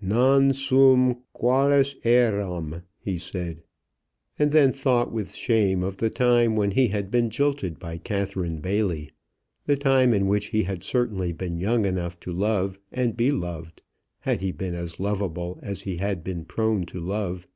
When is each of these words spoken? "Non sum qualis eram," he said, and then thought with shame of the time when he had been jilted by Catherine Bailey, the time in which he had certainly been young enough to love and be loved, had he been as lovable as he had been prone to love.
"Non 0.00 0.52
sum 0.52 1.24
qualis 1.32 1.96
eram," 2.04 2.82
he 3.00 3.18
said, 3.18 3.64
and 4.38 4.52
then 4.52 4.72
thought 4.72 5.10
with 5.10 5.34
shame 5.34 5.82
of 5.82 5.96
the 5.96 6.08
time 6.08 6.54
when 6.54 6.70
he 6.70 6.86
had 6.86 7.10
been 7.10 7.30
jilted 7.30 7.80
by 7.80 7.98
Catherine 7.98 8.60
Bailey, 8.60 9.10
the 9.66 9.74
time 9.74 10.14
in 10.14 10.28
which 10.28 10.50
he 10.50 10.62
had 10.62 10.84
certainly 10.84 11.32
been 11.32 11.58
young 11.58 11.84
enough 11.84 12.20
to 12.20 12.30
love 12.32 12.78
and 12.92 13.16
be 13.16 13.32
loved, 13.32 13.82
had 14.20 14.40
he 14.40 14.52
been 14.52 14.76
as 14.76 15.00
lovable 15.00 15.58
as 15.62 15.80
he 15.80 15.96
had 15.96 16.22
been 16.22 16.44
prone 16.44 16.86
to 16.86 17.00
love. 17.00 17.48